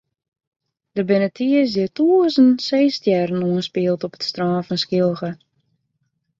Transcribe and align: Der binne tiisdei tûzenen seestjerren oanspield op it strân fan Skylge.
Der 0.95 1.05
binne 1.09 1.27
tiisdei 1.35 1.89
tûzenen 1.95 2.59
seestjerren 2.67 3.45
oanspield 3.47 4.01
op 4.05 4.15
it 4.17 4.23
strân 4.29 4.65
fan 4.67 4.81
Skylge. 4.83 5.31